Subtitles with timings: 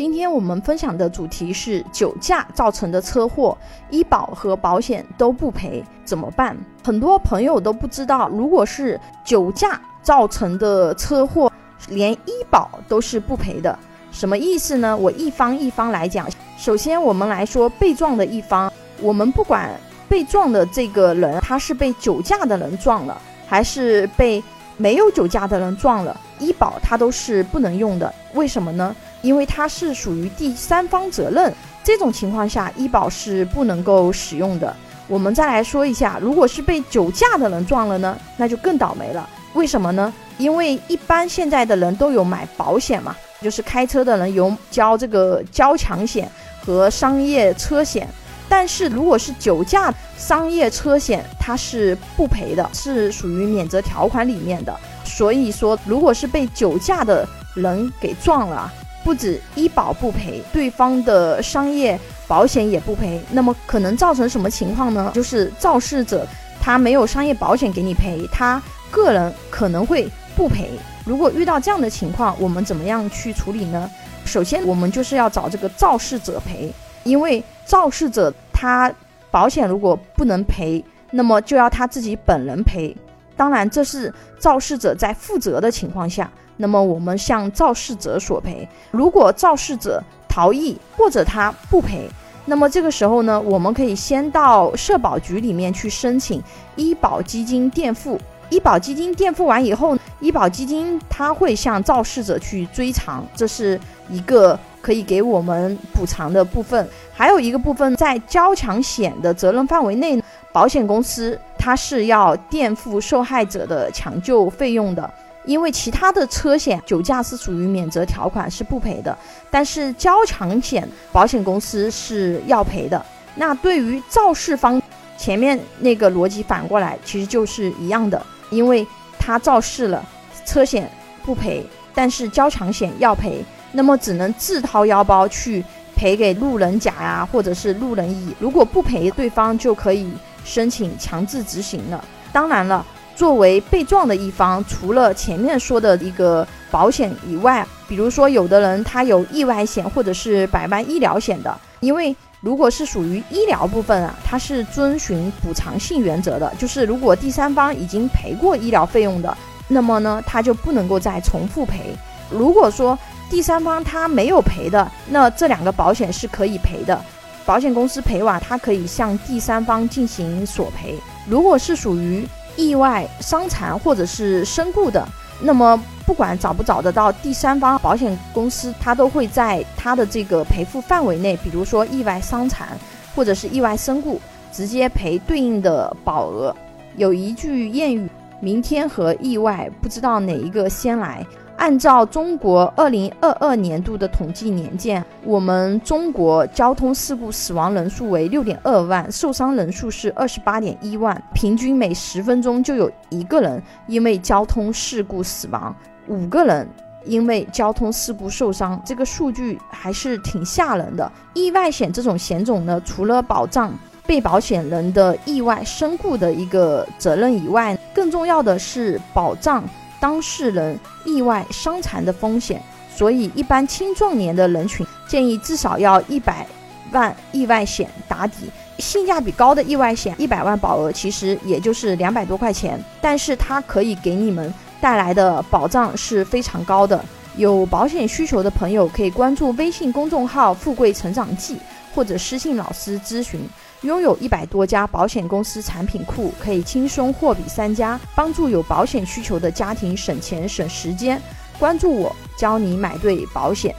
[0.00, 3.54] 今天我们分享的主题是酒驾造成的车祸，
[3.90, 6.56] 医保和保险都不赔，怎么办？
[6.82, 11.52] 很多朋友都不知道，如果是酒驾造成的车祸，
[11.90, 13.78] 连医保都是不赔的。
[14.10, 14.96] 什么意思呢？
[14.96, 16.26] 我一方一方来讲。
[16.56, 18.72] 首先，我们来说被撞的一方，
[19.02, 19.68] 我们不管
[20.08, 24.42] 被撞的这个人他是被酒驾的人撞了，还是被
[24.78, 28.10] 没有酒驾的人撞了，医保他都是不能用的。
[28.32, 28.96] 为什么呢？
[29.22, 31.52] 因为它是属于第三方责任，
[31.82, 34.74] 这种情况下医保是不能够使用的。
[35.08, 39.28] 我们再来说一下，如果是被酒驾的人撞了呢，那就更倒霉了。
[39.54, 40.12] 为什么呢？
[40.38, 46.30] 因为一般现在的人都有买保险嘛，就是开车的人有交这个交强险
[46.64, 48.08] 和商业车险，
[48.48, 54.74] 但是如果是酒驾商业车险，它是不赔的，是属于免责条款里面的。
[55.04, 58.72] 所以说，如果是被酒驾的人给撞了。
[59.04, 65.10] 不止医保不赔，对方的商业保险也不赔，那么可能造成什么情况呢？
[65.14, 66.26] 就是肇事者
[66.60, 70.70] 他没有商业保险给你赔，他个人可能会不赔。
[71.06, 73.90] 如果遇到这样的情况，我们怎么样去处理呢？
[74.26, 76.72] 首先，我们就是要找这个肇事者赔，
[77.04, 78.92] 因为肇事者他
[79.30, 82.94] 保险如果不能赔，那么就要他自己本人赔。
[83.40, 86.30] 当然，这是肇事者在负责的情况下。
[86.58, 92.06] 那么我们向肇事者索赔，如果肇事者逃逸或者他不赔，
[92.44, 96.42] 那么这个时候呢，我们可以先到社保局里面去申请
[96.76, 98.20] 医保基金垫付。
[98.50, 106.86] 医保基金垫付完以后，医保基金它会向肇事者去追偿，这是一个可以给我们补偿的部分。
[107.14, 115.08] 还有一个部分在交强险的责任范围内，保险公司它是要垫付受害者的抢救费用的。
[115.46, 119.16] 因为其他的车险酒驾是属于免责条款是不赔的，
[119.50, 123.02] 但是交强险保险公司是要赔的。
[123.34, 124.80] 那对于肇事方，
[125.16, 128.86] 前面那个逻辑反过来其实就是一样的，因为
[129.18, 130.06] 他肇事了，
[130.44, 130.88] 车险
[131.24, 135.64] 不赔，但是交强险要赔，那么只能自掏腰包去
[135.96, 138.34] 赔给路人甲呀，或者是路人乙。
[138.38, 140.12] 如果不赔，对方就可以
[140.44, 142.04] 申请强制执行了。
[142.32, 142.84] 当然了。
[143.16, 159.36] 作为被撞的一方，除了前面说的一个保险以外，比如说有的人他有意外险或者是百万医疗险的，因为如果是属于医疗部分啊，它是遵循补偿性原则的，就是如果第三方已经赔过医疗费用的，
[159.68, 161.94] 那么呢，他就不能够再重复赔。
[162.30, 166.98] 如果说第三方他没有赔的，那这两个保险是可以赔的，
[167.44, 170.98] 保险公司赔完，他可以向第三方进行索赔。
[171.26, 175.06] 如果是属于意外伤残或者是身故的，
[175.40, 182.68] 那么不管找不找得到第三方保险公司，它都会在它的这个赔付范围内，比如说意外伤残
[183.14, 184.20] 或者是意外身故，
[184.52, 186.54] 直接赔对应的保额。
[186.96, 188.08] 有一句谚语
[188.40, 191.24] ：“明天和意外，不知道哪一个先来。”
[191.60, 205.76] 按照中国二零二二年度的统计年鉴，我们中国交通事故死亡人数为六点二万，受伤人数是二十八点一万，平均每十分钟就有一个人因为交通事故死亡，
[206.08, 206.66] 五个人
[207.04, 211.12] 因为交通事故受伤，这个数据还是挺吓人的。
[211.34, 213.70] 意外险这种险种呢，除了保障
[214.06, 219.62] 被保险人的意外身故的一个责任以外，更重要的是保障。
[220.00, 222.60] 当事人意外伤残的风险，
[222.96, 226.46] 所以一般青壮年的人群建议至少要一百
[226.90, 228.50] 万意外险打底。
[228.78, 237.04] 性价比高的意外险，一百万保额其实也就是两百多块钱，但是它可以给你们带来的保障是非常高的。
[237.36, 241.58] 有保险需求的朋友可以关注微信公众号“富贵成长记”
[241.94, 243.40] 或者私信老师咨询。
[243.82, 251.20] 拥有一百多家保险公司产品库，可以轻松货比三家，帮助有保险需求的家庭省钱省时间。
[251.58, 253.74] 关注我，教你买对保险。